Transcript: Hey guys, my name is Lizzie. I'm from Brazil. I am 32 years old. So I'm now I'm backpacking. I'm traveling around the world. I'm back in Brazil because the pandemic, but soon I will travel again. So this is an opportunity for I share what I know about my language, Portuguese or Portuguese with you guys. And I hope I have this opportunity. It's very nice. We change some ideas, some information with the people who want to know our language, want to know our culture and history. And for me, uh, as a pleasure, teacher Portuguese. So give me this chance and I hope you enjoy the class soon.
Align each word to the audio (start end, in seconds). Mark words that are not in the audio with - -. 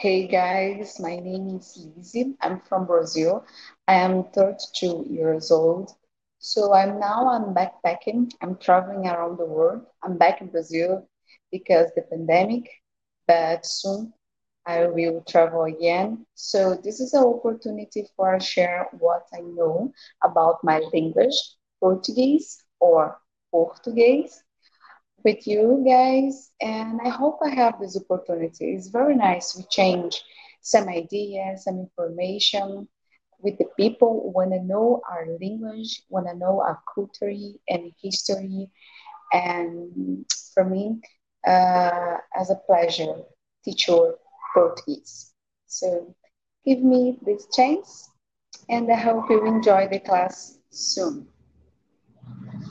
Hey 0.00 0.26
guys, 0.26 0.98
my 0.98 1.16
name 1.16 1.58
is 1.58 1.86
Lizzie. 1.94 2.34
I'm 2.40 2.62
from 2.62 2.86
Brazil. 2.86 3.44
I 3.86 3.96
am 3.96 4.24
32 4.32 5.04
years 5.10 5.50
old. 5.50 5.92
So 6.38 6.72
I'm 6.72 6.98
now 6.98 7.28
I'm 7.28 7.52
backpacking. 7.54 8.30
I'm 8.40 8.56
traveling 8.56 9.06
around 9.06 9.36
the 9.36 9.44
world. 9.44 9.82
I'm 10.02 10.16
back 10.16 10.40
in 10.40 10.46
Brazil 10.46 11.06
because 11.52 11.90
the 11.94 12.00
pandemic, 12.00 12.70
but 13.28 13.66
soon 13.66 14.14
I 14.64 14.86
will 14.86 15.22
travel 15.28 15.64
again. 15.64 16.24
So 16.34 16.80
this 16.82 17.00
is 17.00 17.12
an 17.12 17.24
opportunity 17.24 18.06
for 18.16 18.34
I 18.34 18.38
share 18.38 18.88
what 19.00 19.26
I 19.34 19.40
know 19.40 19.92
about 20.24 20.64
my 20.64 20.78
language, 20.94 21.36
Portuguese 21.78 22.64
or 22.80 23.18
Portuguese 23.50 24.42
with 25.24 25.46
you 25.46 25.84
guys. 25.86 26.50
And 26.60 27.00
I 27.04 27.08
hope 27.08 27.38
I 27.44 27.50
have 27.50 27.80
this 27.80 27.96
opportunity. 27.96 28.72
It's 28.72 28.88
very 28.88 29.16
nice. 29.16 29.56
We 29.56 29.64
change 29.70 30.22
some 30.62 30.88
ideas, 30.88 31.64
some 31.64 31.78
information 31.78 32.88
with 33.42 33.56
the 33.58 33.66
people 33.76 34.20
who 34.22 34.30
want 34.30 34.52
to 34.52 34.62
know 34.62 35.00
our 35.10 35.26
language, 35.40 36.02
want 36.08 36.26
to 36.26 36.36
know 36.36 36.60
our 36.60 36.80
culture 36.94 37.32
and 37.68 37.92
history. 38.02 38.70
And 39.32 40.26
for 40.54 40.64
me, 40.64 41.00
uh, 41.46 42.16
as 42.34 42.50
a 42.50 42.56
pleasure, 42.66 43.14
teacher 43.64 44.14
Portuguese. 44.54 45.32
So 45.66 46.14
give 46.64 46.82
me 46.82 47.18
this 47.24 47.46
chance 47.54 48.10
and 48.68 48.90
I 48.90 48.96
hope 48.96 49.30
you 49.30 49.46
enjoy 49.46 49.88
the 49.88 50.00
class 50.00 50.58
soon. 50.70 51.26